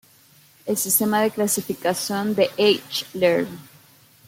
[0.65, 3.45] El sistema de clasificación de Eichler.